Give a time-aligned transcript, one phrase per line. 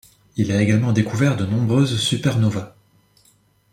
[0.35, 2.73] Il a également découvert de nombreuses supernovas.